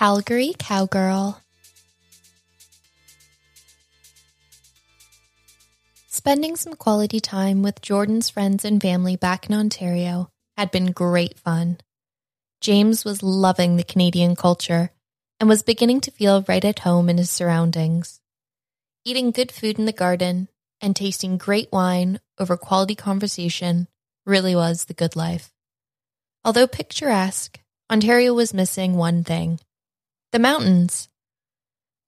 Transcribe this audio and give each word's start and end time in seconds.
Calgary 0.00 0.54
Cowgirl. 0.58 1.42
Spending 6.08 6.56
some 6.56 6.72
quality 6.72 7.20
time 7.20 7.62
with 7.62 7.82
Jordan's 7.82 8.30
friends 8.30 8.64
and 8.64 8.80
family 8.80 9.16
back 9.16 9.50
in 9.50 9.54
Ontario 9.54 10.30
had 10.56 10.70
been 10.70 10.92
great 10.92 11.38
fun. 11.38 11.76
James 12.62 13.04
was 13.04 13.22
loving 13.22 13.76
the 13.76 13.84
Canadian 13.84 14.36
culture 14.36 14.90
and 15.38 15.50
was 15.50 15.62
beginning 15.62 16.00
to 16.00 16.10
feel 16.10 16.46
right 16.48 16.64
at 16.64 16.78
home 16.78 17.10
in 17.10 17.18
his 17.18 17.30
surroundings. 17.30 18.22
Eating 19.04 19.32
good 19.32 19.52
food 19.52 19.78
in 19.78 19.84
the 19.84 19.92
garden 19.92 20.48
and 20.80 20.96
tasting 20.96 21.36
great 21.36 21.70
wine 21.70 22.20
over 22.38 22.56
quality 22.56 22.94
conversation 22.94 23.86
really 24.24 24.56
was 24.56 24.86
the 24.86 24.94
good 24.94 25.14
life. 25.14 25.52
Although 26.42 26.66
picturesque, 26.66 27.60
Ontario 27.92 28.32
was 28.32 28.54
missing 28.54 28.94
one 28.94 29.24
thing 29.24 29.60
the 30.32 30.38
mountains. 30.38 31.08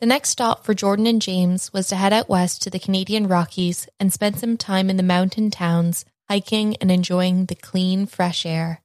The 0.00 0.06
next 0.06 0.30
stop 0.30 0.64
for 0.64 0.74
Jordan 0.74 1.06
and 1.06 1.20
James 1.20 1.72
was 1.72 1.88
to 1.88 1.96
head 1.96 2.12
out 2.12 2.28
west 2.28 2.62
to 2.62 2.70
the 2.70 2.78
Canadian 2.78 3.26
Rockies 3.26 3.88
and 3.98 4.12
spend 4.12 4.38
some 4.38 4.56
time 4.56 4.90
in 4.90 4.96
the 4.96 5.02
mountain 5.02 5.50
towns, 5.50 6.04
hiking 6.28 6.76
and 6.76 6.90
enjoying 6.90 7.46
the 7.46 7.54
clean, 7.54 8.06
fresh 8.06 8.46
air. 8.46 8.82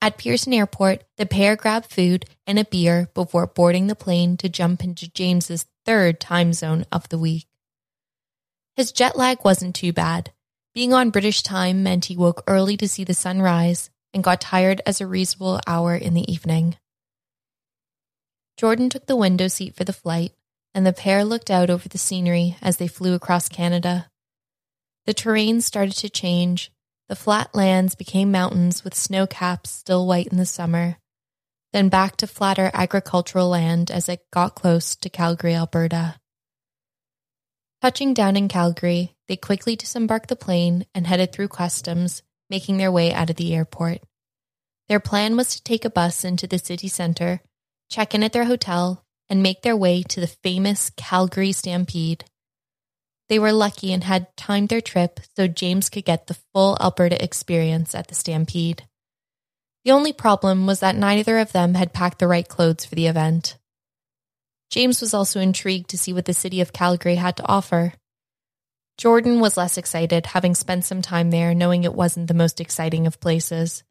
At 0.00 0.18
Pearson 0.18 0.52
Airport, 0.52 1.02
the 1.16 1.26
pair 1.26 1.56
grabbed 1.56 1.90
food 1.90 2.24
and 2.46 2.58
a 2.58 2.64
beer 2.64 3.08
before 3.14 3.48
boarding 3.48 3.88
the 3.88 3.96
plane 3.96 4.36
to 4.36 4.48
jump 4.48 4.84
into 4.84 5.10
James's 5.10 5.66
third 5.84 6.20
time 6.20 6.52
zone 6.52 6.84
of 6.92 7.08
the 7.08 7.18
week. 7.18 7.46
His 8.76 8.92
jet 8.92 9.16
lag 9.16 9.44
wasn't 9.44 9.74
too 9.74 9.92
bad. 9.92 10.32
Being 10.74 10.92
on 10.92 11.10
British 11.10 11.42
time 11.42 11.82
meant 11.82 12.04
he 12.04 12.16
woke 12.16 12.44
early 12.46 12.76
to 12.76 12.88
see 12.88 13.02
the 13.02 13.14
sun 13.14 13.42
rise 13.42 13.90
and 14.14 14.22
got 14.22 14.40
tired 14.40 14.80
as 14.86 15.00
a 15.00 15.06
reasonable 15.06 15.60
hour 15.66 15.96
in 15.96 16.14
the 16.14 16.30
evening. 16.30 16.76
Jordan 18.58 18.90
took 18.90 19.06
the 19.06 19.14
window 19.14 19.46
seat 19.46 19.76
for 19.76 19.84
the 19.84 19.92
flight, 19.92 20.32
and 20.74 20.84
the 20.84 20.92
pair 20.92 21.24
looked 21.24 21.48
out 21.48 21.70
over 21.70 21.88
the 21.88 21.96
scenery 21.96 22.56
as 22.60 22.78
they 22.78 22.88
flew 22.88 23.14
across 23.14 23.48
Canada. 23.48 24.10
The 25.06 25.14
terrain 25.14 25.60
started 25.60 25.94
to 25.98 26.10
change. 26.10 26.72
The 27.08 27.14
flat 27.14 27.54
lands 27.54 27.94
became 27.94 28.32
mountains 28.32 28.82
with 28.82 28.96
snow 28.96 29.28
caps 29.28 29.70
still 29.70 30.08
white 30.08 30.26
in 30.26 30.38
the 30.38 30.44
summer, 30.44 30.98
then 31.72 31.88
back 31.88 32.16
to 32.16 32.26
flatter 32.26 32.72
agricultural 32.74 33.48
land 33.48 33.92
as 33.92 34.08
it 34.08 34.28
got 34.32 34.56
close 34.56 34.96
to 34.96 35.08
Calgary, 35.08 35.54
Alberta. 35.54 36.16
Touching 37.80 38.12
down 38.12 38.36
in 38.36 38.48
Calgary, 38.48 39.14
they 39.28 39.36
quickly 39.36 39.76
disembarked 39.76 40.28
the 40.28 40.34
plane 40.34 40.84
and 40.96 41.06
headed 41.06 41.32
through 41.32 41.48
customs, 41.48 42.24
making 42.50 42.76
their 42.76 42.90
way 42.90 43.12
out 43.12 43.30
of 43.30 43.36
the 43.36 43.54
airport. 43.54 44.00
Their 44.88 44.98
plan 44.98 45.36
was 45.36 45.54
to 45.54 45.62
take 45.62 45.84
a 45.84 45.90
bus 45.90 46.24
into 46.24 46.48
the 46.48 46.58
city 46.58 46.88
center 46.88 47.40
check 47.88 48.14
in 48.14 48.22
at 48.22 48.32
their 48.32 48.44
hotel, 48.44 49.04
and 49.28 49.42
make 49.42 49.62
their 49.62 49.76
way 49.76 50.02
to 50.02 50.20
the 50.20 50.26
famous 50.26 50.90
Calgary 50.96 51.52
Stampede. 51.52 52.24
They 53.28 53.38
were 53.38 53.52
lucky 53.52 53.92
and 53.92 54.04
had 54.04 54.34
timed 54.36 54.70
their 54.70 54.80
trip 54.80 55.20
so 55.36 55.46
James 55.46 55.90
could 55.90 56.04
get 56.04 56.26
the 56.26 56.38
full 56.52 56.78
Alberta 56.80 57.22
experience 57.22 57.94
at 57.94 58.08
the 58.08 58.14
Stampede. 58.14 58.84
The 59.84 59.92
only 59.92 60.12
problem 60.12 60.66
was 60.66 60.80
that 60.80 60.96
neither 60.96 61.38
of 61.38 61.52
them 61.52 61.74
had 61.74 61.92
packed 61.92 62.18
the 62.18 62.26
right 62.26 62.48
clothes 62.48 62.84
for 62.84 62.94
the 62.94 63.06
event. 63.06 63.58
James 64.70 65.00
was 65.00 65.14
also 65.14 65.40
intrigued 65.40 65.90
to 65.90 65.98
see 65.98 66.12
what 66.12 66.24
the 66.24 66.34
city 66.34 66.60
of 66.60 66.72
Calgary 66.72 67.14
had 67.16 67.36
to 67.36 67.46
offer. 67.46 67.94
Jordan 68.98 69.40
was 69.40 69.56
less 69.56 69.78
excited, 69.78 70.26
having 70.26 70.54
spent 70.54 70.84
some 70.84 71.02
time 71.02 71.30
there, 71.30 71.54
knowing 71.54 71.84
it 71.84 71.94
wasn't 71.94 72.26
the 72.28 72.34
most 72.34 72.60
exciting 72.60 73.06
of 73.06 73.20
places. 73.20 73.84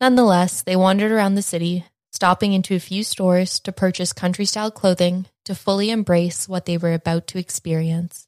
Nonetheless, 0.00 0.62
they 0.62 0.76
wandered 0.76 1.12
around 1.12 1.34
the 1.34 1.42
city, 1.42 1.84
stopping 2.12 2.52
into 2.52 2.74
a 2.74 2.80
few 2.80 3.02
stores 3.02 3.58
to 3.60 3.72
purchase 3.72 4.12
country 4.12 4.44
style 4.44 4.70
clothing 4.70 5.26
to 5.44 5.54
fully 5.54 5.90
embrace 5.90 6.48
what 6.48 6.66
they 6.66 6.76
were 6.76 6.92
about 6.92 7.26
to 7.26 7.38
experience. 7.38 8.26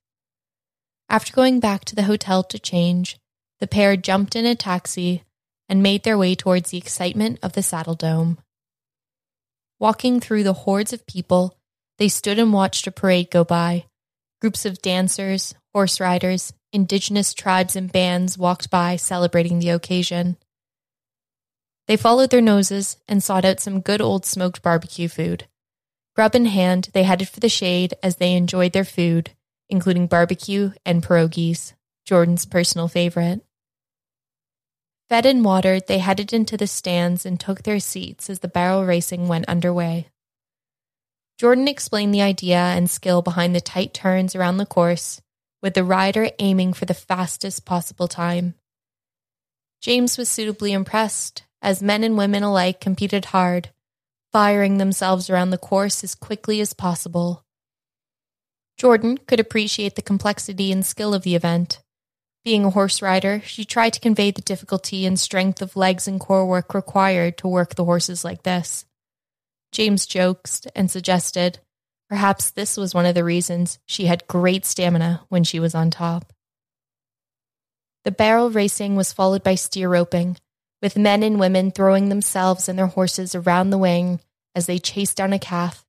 After 1.09 1.33
going 1.33 1.61
back 1.61 1.85
to 1.85 1.95
the 1.95 2.05
hotel 2.05 2.42
to 2.45 2.58
change, 2.58 3.19
the 3.61 3.67
pair 3.67 3.97
jumped 3.97 4.35
in 4.35 4.47
a 4.47 4.55
taxi 4.55 5.23
and 5.69 5.83
made 5.83 6.03
their 6.03 6.19
way 6.19 6.35
towards 6.35 6.70
the 6.70 6.79
excitement 6.79 7.39
of 7.42 7.53
the 7.53 7.61
Saddledome. 7.61 8.39
Walking 9.79 10.20
through 10.20 10.45
the 10.45 10.53
hordes 10.53 10.92
of 10.92 11.07
people, 11.07 11.57
they 11.98 12.08
stood 12.08 12.39
and 12.39 12.53
watched 12.53 12.87
a 12.87 12.91
parade 12.91 13.31
go 13.31 13.45
by. 13.45 13.85
Groups 14.41 14.67
of 14.67 14.83
dancers, 14.83 15.55
horse 15.73 16.01
riders, 16.01 16.53
indigenous 16.73 17.35
tribes, 17.35 17.77
and 17.77 17.92
bands 17.92 18.37
walked 18.37 18.70
by 18.70 18.97
celebrating 18.97 19.58
the 19.58 19.70
occasion. 19.70 20.37
They 21.86 21.96
followed 21.96 22.30
their 22.30 22.40
noses 22.40 22.96
and 23.06 23.22
sought 23.22 23.45
out 23.45 23.61
some 23.61 23.80
good 23.80 24.00
old 24.00 24.24
smoked 24.24 24.62
barbecue 24.62 25.08
food. 25.08 25.46
Grub 26.17 26.34
in 26.34 26.46
hand, 26.46 26.89
they 26.95 27.02
headed 27.02 27.28
for 27.28 27.40
the 27.40 27.48
shade 27.48 27.95
as 28.02 28.17
they 28.17 28.34
enjoyed 28.34 28.72
their 28.72 28.84
food, 28.84 29.33
including 29.68 30.06
barbecue 30.06 30.72
and 30.86 31.02
pierogies, 31.02 31.74
Jordan's 32.06 32.46
personal 32.46 32.89
favorite. 32.89 33.45
Fed 35.08 35.27
and 35.27 35.45
watered, 35.45 35.86
they 35.86 35.98
headed 35.98 36.33
into 36.33 36.56
the 36.56 36.67
stands 36.67 37.27
and 37.27 37.39
took 37.39 37.62
their 37.62 37.80
seats 37.80 38.30
as 38.30 38.39
the 38.39 38.48
barrel 38.48 38.84
racing 38.84 39.28
went 39.28 39.48
underway. 39.48 40.08
Jordan 41.39 41.68
explained 41.68 42.14
the 42.14 42.22
idea 42.22 42.58
and 42.58 42.89
skill 42.89 43.20
behind 43.20 43.55
the 43.55 43.61
tight 43.61 43.92
turns 43.92 44.34
around 44.34 44.56
the 44.56 44.64
course, 44.64 45.20
with 45.61 45.74
the 45.74 45.84
rider 45.84 46.30
aiming 46.39 46.72
for 46.72 46.86
the 46.86 46.95
fastest 46.95 47.66
possible 47.66 48.08
time. 48.08 48.55
James 49.83 50.16
was 50.16 50.28
suitably 50.30 50.72
impressed 50.72 51.42
as 51.64 51.83
men 51.83 52.05
and 52.05 52.17
women 52.19 52.42
alike 52.42 52.79
competed 52.79 53.25
hard, 53.25 53.70
firing 54.30 54.77
themselves 54.77 55.30
around 55.30 55.48
the 55.48 55.58
course 55.58 56.05
as 56.05 56.14
quickly 56.14 56.61
as 56.61 56.75
possible. 56.75 57.42
Jordan 58.77 59.17
could 59.27 59.41
appreciate 59.41 59.97
the 59.97 60.02
complexity 60.02 60.70
and 60.70 60.85
skill 60.85 61.14
of 61.14 61.23
the 61.23 61.35
event. 61.35 61.83
Being 62.45 62.67
a 62.67 62.70
horse 62.70 63.01
rider, 63.01 63.41
she 63.47 63.64
tried 63.64 63.95
to 63.95 64.01
convey 64.01 64.30
the 64.30 64.42
difficulty 64.42 65.07
and 65.07 65.19
strength 65.19 65.63
of 65.63 65.75
legs 65.75 66.07
and 66.07 66.20
core 66.20 66.47
work 66.47 66.75
required 66.75 67.39
to 67.39 67.48
work 67.48 67.75
the 67.75 67.86
horses 67.86 68.25
like 68.25 68.42
this. 68.42 68.85
James 69.73 70.05
joked 70.05 70.67
and 70.77 70.91
suggested 70.91 71.61
perhaps 72.11 72.51
this 72.51 72.77
was 72.77 72.95
one 72.95 73.07
of 73.07 73.14
the 73.14 73.25
reasons 73.25 73.79
she 73.86 74.05
had 74.05 74.29
great 74.29 74.67
stamina 74.67 75.25
when 75.31 75.45
she 75.45 75.58
was 75.58 75.75
on 75.75 75.91
top. 75.91 76.31
The 78.05 78.13
barrel 78.13 78.51
racing 78.51 78.96
was 78.96 79.14
followed 79.14 79.42
by 79.42 79.55
steer 79.55 79.89
roping, 79.89 80.36
with 80.84 80.98
men 80.98 81.22
and 81.22 81.40
women 81.40 81.70
throwing 81.70 82.11
themselves 82.11 82.68
and 82.68 82.78
their 82.78 82.89
horses 82.89 83.34
around 83.34 83.70
the 83.70 83.78
wing 83.78 84.20
as 84.55 84.67
they 84.67 84.78
chased 84.78 85.17
down 85.17 85.33
a 85.33 85.39
calf, 85.39 85.83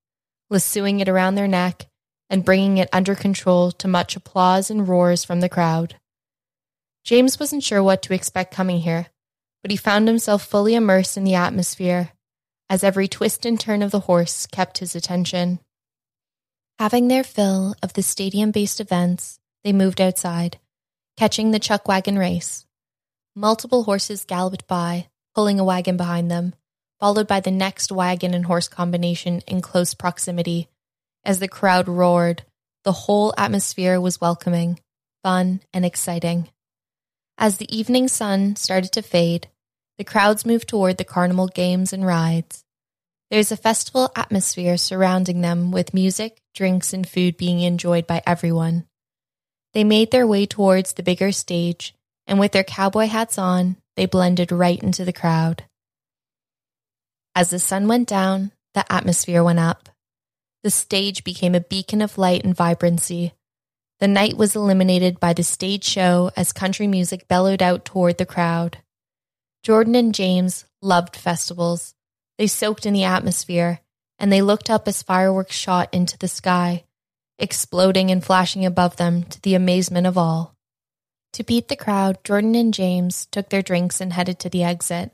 lassoing 0.50 1.02
it 1.02 1.10
around 1.10 1.36
their 1.36 1.50
neck 1.50 1.88
and 2.30 2.46
bringing 2.46 2.78
it 2.78 2.88
under 2.94 3.14
control 3.14 3.74
to 3.74 3.90
much 3.90 4.16
applause 4.16 4.72
and 4.72 4.88
roars 4.88 5.26
from 5.26 5.42
the 5.42 5.50
crowd. 5.50 5.98
James 7.04 7.38
wasn't 7.38 7.62
sure 7.62 7.84
what 7.84 8.02
to 8.04 8.14
expect 8.14 8.54
coming 8.54 8.80
here, 8.80 9.08
but 9.62 9.70
he 9.70 9.76
found 9.76 10.08
himself 10.08 10.46
fully 10.46 10.76
immersed 10.76 11.18
in 11.18 11.26
the 11.26 11.36
atmosphere 11.36 12.12
as 12.70 12.82
every 12.82 13.10
twist 13.10 13.46
and 13.46 13.60
turn 13.60 13.82
of 13.82 13.92
the 13.92 14.00
horse 14.00 14.48
kept 14.48 14.78
his 14.78 14.96
attention. 14.96 15.60
Having 16.80 17.10
their 17.10 17.26
fill 17.26 17.76
of 17.84 17.92
the 17.94 18.02
stadium 18.02 18.52
based 18.52 18.80
events, 18.80 19.40
they 19.66 19.74
moved 19.74 20.00
outside, 20.00 20.58
catching 21.18 21.52
the 21.52 21.60
chuck 21.60 21.86
wagon 21.86 22.18
race. 22.18 22.65
Multiple 23.38 23.84
horses 23.84 24.24
galloped 24.24 24.66
by, 24.66 25.10
pulling 25.34 25.60
a 25.60 25.66
wagon 25.66 25.98
behind 25.98 26.32
them, 26.32 26.56
followed 27.02 27.28
by 27.28 27.42
the 27.42 27.52
next 27.52 27.92
wagon 27.92 28.34
and 28.34 28.46
horse 28.46 28.70
combination 28.70 29.42
in 29.46 29.60
close 29.60 29.94
proximity. 29.94 30.70
As 31.26 31.40
the 31.40 31.50
crowd 31.50 31.90
roared, 31.90 32.44
the 32.86 32.94
whole 32.94 33.34
atmosphere 33.38 34.00
was 34.00 34.22
welcoming, 34.22 34.80
fun, 35.22 35.60
and 35.74 35.84
exciting. 35.84 36.48
As 37.38 37.58
the 37.58 37.78
evening 37.78 38.08
sun 38.08 38.56
started 38.56 38.94
to 38.94 39.02
fade, 39.02 39.50
the 39.98 40.06
crowds 40.06 40.46
moved 40.46 40.70
toward 40.70 40.98
the 40.98 41.04
carnival 41.04 41.50
games 41.50 41.92
and 41.92 42.06
rides. 42.06 42.64
There's 43.30 43.52
a 43.52 43.58
festival 43.58 44.14
atmosphere 44.16 44.78
surrounding 44.78 45.42
them 45.42 45.72
with 45.72 45.94
music, 45.94 46.40
drinks, 46.54 46.94
and 46.94 47.06
food 47.06 47.36
being 47.36 47.60
enjoyed 47.60 48.08
by 48.08 48.22
everyone. 48.26 48.86
They 49.74 49.84
made 49.84 50.12
their 50.12 50.26
way 50.26 50.46
towards 50.46 50.94
the 50.94 51.04
bigger 51.04 51.34
stage 51.34 51.94
and 52.28 52.40
with 52.40 52.52
their 52.52 52.64
cowboy 52.64 53.08
hats 53.08 53.38
on, 53.38 53.78
they 53.96 54.06
blended 54.06 54.52
right 54.52 54.82
into 54.82 55.06
the 55.06 55.14
crowd. 55.14 55.66
As 57.34 57.50
the 57.50 57.60
sun 57.60 57.88
went 57.88 58.08
down, 58.08 58.52
the 58.74 58.92
atmosphere 58.92 59.44
went 59.44 59.60
up. 59.60 59.90
The 60.64 60.72
stage 60.72 61.24
became 61.24 61.54
a 61.54 61.60
beacon 61.60 62.02
of 62.02 62.18
light 62.18 62.44
and 62.44 62.56
vibrancy. 62.56 63.34
The 64.00 64.08
night 64.08 64.36
was 64.36 64.56
illuminated 64.56 65.20
by 65.20 65.34
the 65.34 65.44
stage 65.44 65.84
show 65.84 66.32
as 66.36 66.52
country 66.52 66.88
music 66.88 67.28
bellowed 67.28 67.62
out 67.62 67.86
toward 67.86 68.18
the 68.18 68.26
crowd. 68.26 68.80
Jordan 69.64 69.96
and 69.96 70.14
James 70.14 70.66
loved 70.82 71.16
festivals. 71.16 71.94
They 72.38 72.48
soaked 72.48 72.86
in 72.86 72.94
the 72.94 73.04
atmosphere, 73.04 73.82
and 74.20 74.32
they 74.32 74.42
looked 74.42 74.70
up 74.70 74.88
as 74.88 75.04
fireworks 75.04 75.56
shot 75.56 75.94
into 75.94 76.18
the 76.18 76.28
sky, 76.28 76.84
exploding 77.40 78.12
and 78.12 78.24
flashing 78.24 78.66
above 78.66 78.98
them 78.98 79.24
to 79.24 79.42
the 79.42 79.56
amazement 79.56 80.08
of 80.08 80.18
all. 80.18 80.55
To 81.36 81.44
beat 81.44 81.68
the 81.68 81.76
crowd, 81.76 82.24
Jordan 82.24 82.56
and 82.56 82.74
James 82.74 83.26
took 83.26 83.50
their 83.50 83.62
drinks 83.62 84.00
and 84.00 84.14
headed 84.14 84.40
to 84.40 84.50
the 84.50 84.64
exit. 84.64 85.12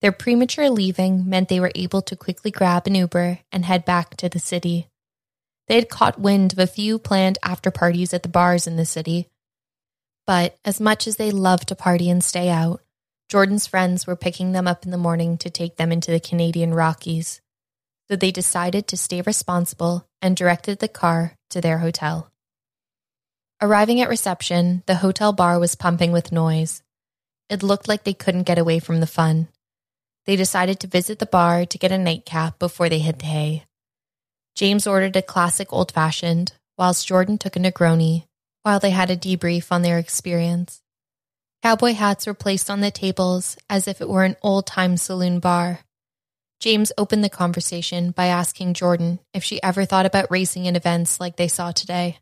Their 0.00 0.12
premature 0.12 0.70
leaving 0.70 1.28
meant 1.28 1.48
they 1.48 1.58
were 1.58 1.72
able 1.74 2.02
to 2.02 2.14
quickly 2.14 2.52
grab 2.52 2.86
an 2.86 2.94
Uber 2.94 3.40
and 3.50 3.64
head 3.64 3.84
back 3.84 4.16
to 4.18 4.28
the 4.28 4.38
city. 4.38 4.86
They 5.66 5.74
had 5.74 5.88
caught 5.88 6.20
wind 6.20 6.52
of 6.52 6.60
a 6.60 6.68
few 6.68 7.00
planned 7.00 7.38
after 7.42 7.72
parties 7.72 8.14
at 8.14 8.22
the 8.22 8.28
bars 8.28 8.68
in 8.68 8.76
the 8.76 8.86
city. 8.86 9.26
But 10.24 10.56
as 10.64 10.80
much 10.80 11.08
as 11.08 11.16
they 11.16 11.32
loved 11.32 11.66
to 11.68 11.74
party 11.74 12.08
and 12.10 12.22
stay 12.22 12.48
out, 12.48 12.80
Jordan's 13.28 13.66
friends 13.66 14.06
were 14.06 14.14
picking 14.14 14.52
them 14.52 14.68
up 14.68 14.84
in 14.84 14.92
the 14.92 14.96
morning 14.96 15.36
to 15.38 15.50
take 15.50 15.78
them 15.78 15.90
into 15.90 16.12
the 16.12 16.20
Canadian 16.20 16.74
Rockies. 16.74 17.40
So 18.08 18.14
they 18.14 18.30
decided 18.30 18.86
to 18.86 18.96
stay 18.96 19.20
responsible 19.20 20.06
and 20.22 20.36
directed 20.36 20.78
the 20.78 20.86
car 20.86 21.34
to 21.50 21.60
their 21.60 21.78
hotel. 21.78 22.29
Arriving 23.62 24.00
at 24.00 24.08
reception, 24.08 24.82
the 24.86 24.94
hotel 24.94 25.34
bar 25.34 25.58
was 25.58 25.74
pumping 25.74 26.12
with 26.12 26.32
noise. 26.32 26.82
It 27.50 27.62
looked 27.62 27.88
like 27.88 28.04
they 28.04 28.14
couldn't 28.14 28.44
get 28.44 28.56
away 28.56 28.78
from 28.78 29.00
the 29.00 29.06
fun. 29.06 29.48
They 30.24 30.34
decided 30.34 30.80
to 30.80 30.86
visit 30.86 31.18
the 31.18 31.26
bar 31.26 31.66
to 31.66 31.78
get 31.78 31.92
a 31.92 31.98
nightcap 31.98 32.58
before 32.58 32.88
they 32.88 33.00
hit 33.00 33.18
the 33.18 33.26
hay. 33.26 33.64
James 34.54 34.86
ordered 34.86 35.14
a 35.14 35.20
classic 35.20 35.74
old 35.74 35.92
fashioned, 35.92 36.54
whilst 36.78 37.06
Jordan 37.06 37.36
took 37.36 37.54
a 37.54 37.58
Negroni, 37.58 38.24
while 38.62 38.80
they 38.80 38.90
had 38.90 39.10
a 39.10 39.16
debrief 39.16 39.70
on 39.70 39.82
their 39.82 39.98
experience. 39.98 40.80
Cowboy 41.62 41.92
hats 41.92 42.26
were 42.26 42.32
placed 42.32 42.70
on 42.70 42.80
the 42.80 42.90
tables 42.90 43.58
as 43.68 43.86
if 43.86 44.00
it 44.00 44.08
were 44.08 44.24
an 44.24 44.36
old 44.42 44.66
time 44.66 44.96
saloon 44.96 45.38
bar. 45.38 45.80
James 46.60 46.92
opened 46.96 47.22
the 47.22 47.28
conversation 47.28 48.12
by 48.12 48.26
asking 48.26 48.72
Jordan 48.72 49.18
if 49.34 49.44
she 49.44 49.62
ever 49.62 49.84
thought 49.84 50.06
about 50.06 50.30
racing 50.30 50.64
in 50.64 50.76
events 50.76 51.20
like 51.20 51.36
they 51.36 51.48
saw 51.48 51.72
today. 51.72 52.18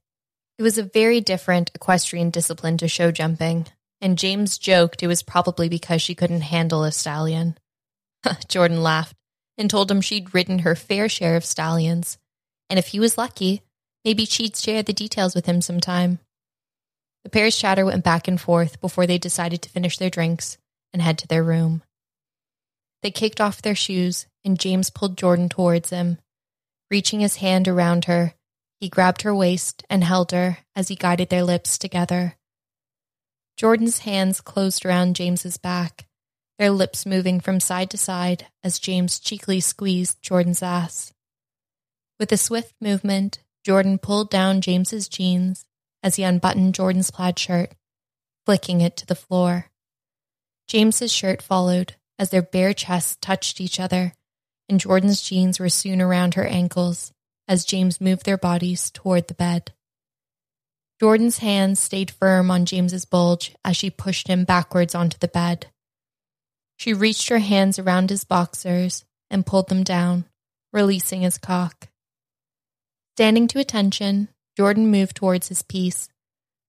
It 0.59 0.63
was 0.63 0.77
a 0.77 0.83
very 0.83 1.21
different 1.21 1.71
equestrian 1.75 2.31
discipline 2.31 2.79
to 2.79 2.89
show 2.89 3.13
jumping, 3.13 3.67
and 4.01 4.19
James 4.19 4.59
joked 4.59 5.03
it 5.03 5.07
was 5.07 5.23
probably 5.23 5.69
because 5.69 6.03
she 6.03 6.17
couldn't 6.17 6.41
handle 6.41 6.83
a 6.83 6.91
stallion. 6.91 7.57
Jordan 8.49 8.83
laughed 8.83 9.15
and 9.57 9.71
told 9.71 9.91
him 9.91 10.01
she'd 10.01 10.35
ridden 10.35 10.61
her 10.61 10.75
fair 10.75 11.09
share 11.09 11.37
of 11.37 11.45
stallions, 11.45 12.19
and 12.69 12.79
if 12.79 12.89
he 12.89 12.99
was 12.99 13.17
lucky, 13.17 13.63
maybe 14.05 14.25
she'd 14.25 14.57
share 14.57 14.83
the 14.83 14.93
details 14.93 15.35
with 15.35 15.47
him 15.47 15.61
sometime. 15.61 16.19
The 17.23 17.31
pair's 17.31 17.57
chatter 17.57 17.85
went 17.85 18.05
back 18.05 18.27
and 18.27 18.41
forth 18.41 18.81
before 18.81 19.07
they 19.07 19.19
decided 19.19 19.63
to 19.63 19.71
finish 19.71 19.99
their 19.99 20.11
drinks 20.11 20.59
and 20.93 21.03
head 21.03 21.19
to 21.19 21.29
their 21.29 21.45
room. 21.45 21.83
They 23.03 23.11
kicked 23.11 23.41
off 23.41 23.63
their 23.63 23.75
shoes, 23.75 24.27
and 24.45 24.59
James 24.59 24.91
pulled 24.91 25.17
Jordan 25.17 25.49
towards 25.49 25.91
him. 25.91 26.19
Reaching 26.91 27.21
his 27.21 27.37
hand 27.37 27.69
around 27.69 28.07
her, 28.07 28.35
he 28.81 28.89
grabbed 28.89 29.23
her 29.23 29.35
waist 29.35 29.85
and 29.91 30.05
held 30.05 30.31
her 30.31 30.59
as 30.77 30.89
he 30.89 30.95
guided 30.95 31.29
their 31.29 31.43
lips 31.43 31.79
together. 31.79 32.37
Jordan's 33.57 34.01
hands 34.01 34.41
closed 34.41 34.87
around 34.87 35.17
James's 35.17 35.57
back, 35.57 36.07
their 36.59 36.71
lips 36.71 37.05
moving 37.05 37.41
from 37.41 37.59
side 37.59 37.91
to 37.91 37.99
side 37.99 38.47
as 38.63 38.79
James 38.79 39.19
cheekily 39.19 39.61
squeezed 39.61 40.23
Jordan's 40.23 40.63
ass. 40.63 41.13
With 42.21 42.31
a 42.31 42.37
swift 42.37 42.75
movement, 42.81 43.41
Jordan 43.65 43.99
pulled 43.99 44.31
down 44.31 44.61
James's 44.61 45.09
jeans 45.09 45.65
as 46.03 46.15
he 46.17 46.23
unbuttoned 46.23 46.75
Jordan's 46.75 47.11
plaid 47.11 47.39
shirt, 47.39 47.73
flicking 48.47 48.81
it 48.81 48.97
to 48.99 49.07
the 49.07 49.17
floor. 49.17 49.67
James's 50.69 51.13
shirt 51.13 51.43
followed 51.43 51.97
as 52.17 52.31
their 52.31 52.43
bare 52.43 52.75
chests 52.75 53.17
touched 53.21 53.61
each 53.61 53.81
other, 53.81 54.13
and 54.69 54.79
Jordan's 54.79 55.21
jeans 55.21 55.59
were 55.59 55.69
soon 55.69 56.01
around 56.01 56.35
her 56.35 56.47
ankles 56.47 57.13
as 57.49 57.65
James 57.65 58.01
moved 58.01 58.27
their 58.27 58.37
bodies 58.37 58.91
toward 58.91 59.27
the 59.27 59.35
bed. 59.35 59.73
Jordan's 61.01 61.39
hands 61.39 61.81
stayed 61.81 62.11
firm 62.11 62.51
on 62.51 62.67
James's 62.67 63.05
bulge 63.05 63.55
as 63.65 63.77
she 63.77 63.89
pushed 63.89 64.29
him 64.29 64.45
backwards 64.45 64.95
onto 64.95 65.17
the 65.19 65.29
bed. 65.29 65.67
She 66.77 66.93
reached 66.93 67.29
her 67.29 67.39
hands 67.39 67.79
around 67.79 68.11
his 68.11 68.25
boxers 68.25 69.05
and 69.31 69.47
pulled 69.47 69.69
them 69.69 69.85
down, 69.85 70.27
releasing 70.73 71.23
his 71.23 71.39
cock. 71.39 71.89
Standing 73.17 73.49
to 73.49 73.59
attention, 73.59 74.29
Jordan 74.57 74.91
moved 74.91 75.17
towards 75.17 75.49
his 75.49 75.63
piece, 75.63 76.09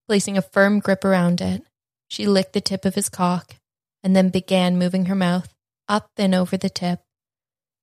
placing 0.08 0.36
a 0.36 0.42
firm 0.42 0.78
grip 0.78 1.04
around 1.04 1.40
it. 1.40 1.62
She 2.08 2.26
licked 2.26 2.52
the 2.52 2.60
tip 2.60 2.84
of 2.84 2.94
his 2.94 3.08
cock 3.08 3.56
and 4.02 4.16
then 4.16 4.30
began 4.30 4.78
moving 4.78 5.06
her 5.06 5.14
mouth 5.14 5.52
up 5.88 6.08
and 6.16 6.34
over 6.34 6.56
the 6.56 6.70
tip, 6.70 7.00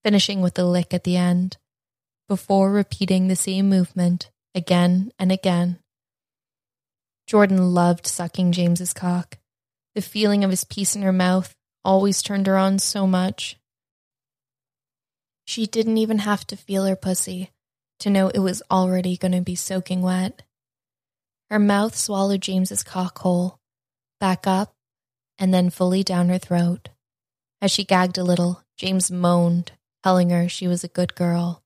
finishing 0.03 0.41
with 0.41 0.57
a 0.57 0.63
lick 0.63 0.93
at 0.93 1.03
the 1.03 1.17
end, 1.17 1.57
before 2.27 2.71
repeating 2.71 3.27
the 3.27 3.35
same 3.35 3.69
movement 3.69 4.29
again 4.53 5.11
and 5.17 5.31
again. 5.31 5.79
Jordan 7.25 7.73
loved 7.73 8.07
sucking 8.07 8.51
James's 8.51 8.93
cock. 8.93 9.37
The 9.95 10.01
feeling 10.01 10.43
of 10.43 10.49
his 10.49 10.63
piece 10.63 10.95
in 10.95 11.01
her 11.01 11.11
mouth 11.11 11.55
always 11.83 12.21
turned 12.21 12.47
her 12.47 12.57
on 12.57 12.79
so 12.79 13.07
much. 13.07 13.57
She 15.45 15.65
didn't 15.65 15.97
even 15.97 16.19
have 16.19 16.45
to 16.47 16.57
feel 16.57 16.85
her 16.85 16.95
pussy 16.95 17.51
to 17.99 18.09
know 18.09 18.29
it 18.29 18.39
was 18.39 18.61
already 18.69 19.17
going 19.17 19.31
to 19.31 19.41
be 19.41 19.55
soaking 19.55 20.01
wet. 20.01 20.43
Her 21.49 21.59
mouth 21.59 21.95
swallowed 21.95 22.41
James's 22.41 22.83
cock 22.83 23.19
whole, 23.19 23.59
back 24.19 24.45
up, 24.45 24.73
and 25.39 25.53
then 25.53 25.69
fully 25.69 26.03
down 26.03 26.29
her 26.29 26.37
throat. 26.37 26.89
As 27.61 27.71
she 27.71 27.83
gagged 27.83 28.17
a 28.17 28.23
little, 28.23 28.63
James 28.77 29.09
moaned, 29.09 29.71
telling 30.03 30.29
her 30.29 30.49
she 30.49 30.67
was 30.67 30.83
a 30.83 30.89
good 30.89 31.15
girl. 31.15 31.63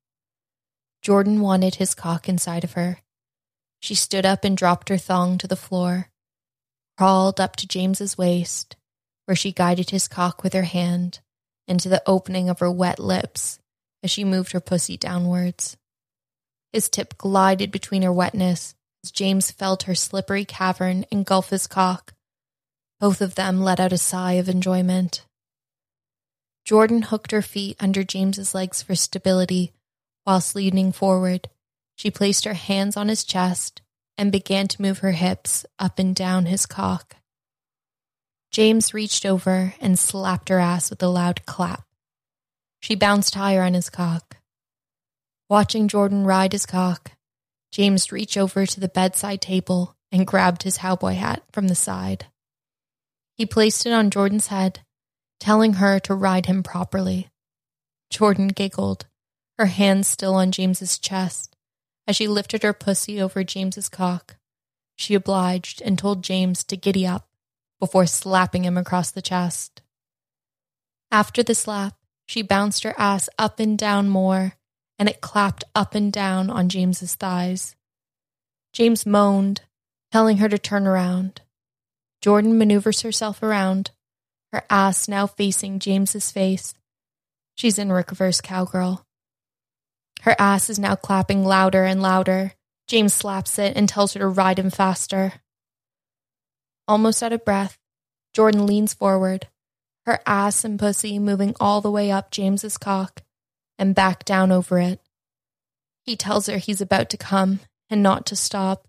Jordan 1.02 1.42
wanted 1.42 1.76
his 1.76 1.96
cock 1.96 2.30
inside 2.30 2.64
of 2.64 2.74
her. 2.74 3.00
She 3.80 3.96
stood 3.96 4.26
up 4.26 4.44
and 4.44 4.56
dropped 4.56 4.90
her 4.90 4.98
thong 4.98 5.38
to 5.40 5.48
the 5.48 5.56
floor, 5.56 6.10
crawled 6.98 7.40
up 7.40 7.56
to 7.58 7.68
James's 7.68 8.18
waist, 8.18 8.76
where 9.26 9.36
she 9.36 9.52
guided 9.52 9.90
his 9.90 10.08
cock 10.08 10.44
with 10.44 10.54
her 10.54 10.64
hand 10.64 11.20
into 11.68 11.90
the 11.90 12.04
opening 12.06 12.50
of 12.50 12.60
her 12.60 12.70
wet 12.70 13.00
lips 13.00 13.60
as 14.04 14.12
she 14.12 14.24
moved 14.24 14.52
her 14.52 14.60
pussy 14.60 14.98
downwards. 14.98 15.78
His 16.72 16.90
tip 16.90 17.18
glided 17.18 17.72
between 17.72 18.04
her 18.04 18.14
wetness 18.14 18.76
as 19.04 19.12
James 19.12 19.50
felt 19.50 19.84
her 19.84 19.96
slippery 19.96 20.46
cavern 20.46 21.06
engulf 21.12 21.50
his 21.50 21.66
cock. 21.66 22.14
Both 23.00 23.22
of 23.22 23.34
them 23.34 23.62
let 23.62 23.80
out 23.80 23.92
a 23.92 23.98
sigh 23.98 24.34
of 24.34 24.48
enjoyment. 24.48 25.26
Jordan 26.66 27.02
hooked 27.02 27.32
her 27.32 27.42
feet 27.42 27.76
under 27.80 28.04
James's 28.04 28.54
legs 28.54 28.84
for 28.84 28.94
stability 28.94 29.74
whilst 30.26 30.56
leaning 30.56 30.92
forward. 30.92 31.50
She 31.96 32.12
placed 32.12 32.46
her 32.46 32.54
hands 32.54 32.98
on 32.98 33.08
his 33.08 33.24
chest 33.24 33.82
and 34.18 34.32
began 34.32 34.68
to 34.68 34.82
move 34.82 35.00
her 35.00 35.12
hips 35.12 35.66
up 35.80 36.00
and 36.00 36.16
down 36.16 36.46
his 36.46 36.66
cock. 36.66 37.18
James 38.52 38.94
reached 38.94 39.26
over 39.26 39.74
and 39.80 39.98
slapped 39.98 40.50
her 40.50 40.60
ass 40.60 40.90
with 40.90 41.02
a 41.02 41.08
loud 41.08 41.46
clap. 41.46 41.86
She 42.82 42.96
bounced 42.96 43.36
higher 43.36 43.62
on 43.62 43.74
his 43.74 43.90
cock. 43.90 44.38
Watching 45.50 45.88
Jordan 45.88 46.26
ride 46.26 46.54
his 46.54 46.66
cock, 46.66 47.12
James 47.72 48.12
reached 48.12 48.38
over 48.38 48.66
to 48.66 48.80
the 48.80 48.90
bedside 48.90 49.42
table 49.42 49.96
and 50.12 50.28
grabbed 50.28 50.64
his 50.64 50.78
cowboy 50.78 51.14
hat 51.14 51.44
from 51.52 51.68
the 51.68 51.76
side. 51.76 52.26
He 53.38 53.46
placed 53.46 53.86
it 53.86 53.94
on 53.94 54.10
Jordan's 54.10 54.48
head, 54.48 54.82
telling 55.40 55.74
her 55.74 56.00
to 56.02 56.14
ride 56.14 56.46
him 56.48 56.64
properly. 56.64 57.30
Jordan 58.10 58.50
giggled, 58.50 59.06
her 59.58 59.68
hands 59.68 60.08
still 60.08 60.36
on 60.36 60.52
James's 60.52 60.98
chest, 60.98 61.56
as 62.08 62.16
she 62.16 62.28
lifted 62.28 62.64
her 62.64 62.74
pussy 62.74 63.22
over 63.22 63.44
James's 63.44 63.90
cock. 63.90 64.38
She 64.96 65.14
obliged 65.16 65.82
and 65.82 65.98
told 65.98 66.24
James 66.24 66.64
to 66.66 66.78
giddy 66.78 67.06
up 67.06 67.28
before 67.80 68.06
slapping 68.06 68.64
him 68.64 68.78
across 68.78 69.12
the 69.12 69.22
chest. 69.22 69.82
After 71.12 71.44
the 71.44 71.56
slap, 71.56 71.96
she 72.28 72.42
bounced 72.42 72.84
her 72.84 72.94
ass 72.98 73.28
up 73.38 73.60
and 73.60 73.78
down 73.78 74.08
more, 74.08 74.54
and 74.98 75.10
it 75.10 75.20
clapped 75.20 75.64
up 75.76 75.96
and 75.96 76.14
down 76.14 76.50
on 76.50 76.70
James's 76.70 77.16
thighs. 77.16 77.76
James 78.72 79.06
moaned, 79.06 79.62
telling 80.12 80.38
her 80.38 80.48
to 80.48 80.58
turn 80.58 80.88
around. 80.88 81.42
Jordan 82.22 82.58
maneuvers 82.58 83.02
herself 83.02 83.42
around, 83.42 83.92
her 84.54 84.64
ass 84.70 85.08
now 85.08 85.26
facing 85.26 85.80
James's 85.80 86.32
face. 86.32 86.74
She's 87.56 87.80
in 87.80 87.92
reverse 87.92 88.40
cowgirl. 88.42 89.06
Her 90.22 90.36
ass 90.38 90.70
is 90.70 90.80
now 90.80 90.96
clapping 90.96 91.44
louder 91.44 91.84
and 91.84 92.02
louder. 92.02 92.54
James 92.88 93.14
slaps 93.14 93.58
it 93.58 93.76
and 93.76 93.88
tells 93.88 94.14
her 94.14 94.20
to 94.20 94.28
ride 94.28 94.60
him 94.60 94.70
faster. 94.70 95.34
Almost 96.88 97.24
out 97.24 97.34
of 97.34 97.46
breath, 97.46 97.78
Jordan 98.34 98.66
leans 98.66 98.94
forward, 98.94 99.48
her 100.06 100.20
ass 100.26 100.64
and 100.64 100.80
pussy 100.80 101.20
moving 101.20 101.56
all 101.60 101.82
the 101.82 101.92
way 101.92 102.12
up 102.12 102.32
James's 102.32 102.78
cock 102.78 103.24
and 103.80 103.96
back 103.96 104.24
down 104.26 104.52
over 104.52 104.78
it. 104.80 105.00
He 106.04 106.16
tells 106.16 106.48
her 106.48 106.58
he's 106.58 106.82
about 106.82 107.10
to 107.12 107.18
come 107.18 107.60
and 107.90 108.04
not 108.04 108.26
to 108.28 108.36
stop. 108.36 108.88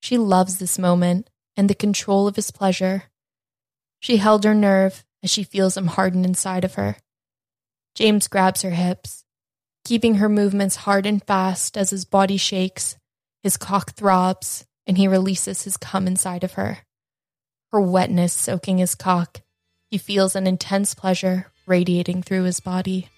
She 0.00 0.18
loves 0.18 0.58
this 0.58 0.78
moment 0.78 1.30
and 1.56 1.70
the 1.70 1.74
control 1.74 2.26
of 2.26 2.36
his 2.36 2.50
pleasure. 2.50 3.04
She 4.00 4.16
held 4.16 4.44
her 4.44 4.54
nerve 4.54 5.04
as 5.22 5.30
she 5.30 5.44
feels 5.44 5.76
him 5.76 5.88
harden 5.88 6.24
inside 6.24 6.64
of 6.64 6.74
her. 6.74 6.96
James 7.94 8.28
grabs 8.28 8.62
her 8.62 8.70
hips, 8.70 9.19
keeping 9.84 10.16
her 10.16 10.28
movements 10.28 10.76
hard 10.76 11.06
and 11.06 11.22
fast 11.24 11.76
as 11.76 11.90
his 11.90 12.04
body 12.04 12.36
shakes, 12.36 12.96
his 13.42 13.56
cock 13.56 13.92
throbs, 13.92 14.64
and 14.86 14.98
he 14.98 15.08
releases 15.08 15.62
his 15.62 15.76
cum 15.76 16.06
inside 16.06 16.44
of 16.44 16.54
her 16.54 16.78
her 17.72 17.80
wetness 17.80 18.32
soaking 18.32 18.78
his 18.78 18.94
cock. 18.94 19.40
He 19.90 19.98
feels 19.98 20.36
an 20.36 20.46
intense 20.46 20.94
pleasure 20.94 21.46
radiating 21.66 22.22
through 22.22 22.44
his 22.44 22.60
body. 22.60 23.08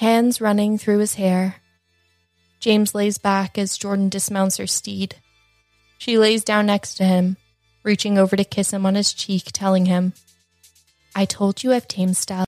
Hands 0.00 0.40
running 0.40 0.76
through 0.76 0.98
his 0.98 1.14
hair. 1.14 1.56
James 2.58 2.94
lays 2.94 3.18
back 3.18 3.58
as 3.58 3.78
Jordan 3.78 4.08
dismounts 4.08 4.56
her 4.56 4.66
steed. 4.66 5.16
She 5.98 6.18
lays 6.18 6.42
down 6.42 6.66
next 6.66 6.94
to 6.96 7.04
him, 7.04 7.36
reaching 7.84 8.18
over 8.18 8.36
to 8.36 8.44
kiss 8.44 8.72
him 8.72 8.86
on 8.86 8.96
his 8.96 9.12
cheek, 9.12 9.50
telling 9.52 9.86
him, 9.86 10.12
I 11.14 11.24
told 11.24 11.62
you 11.62 11.72
I've 11.72 11.86
tamed 11.86 12.16
style 12.16 12.46